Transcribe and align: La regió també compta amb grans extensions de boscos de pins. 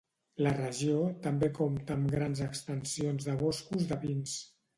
La 0.43 0.51
regió 0.53 0.95
també 1.27 1.49
compta 1.57 1.97
amb 1.99 2.15
grans 2.15 2.41
extensions 2.47 3.29
de 3.29 3.37
boscos 3.45 3.87
de 3.95 4.01
pins. 4.07 4.37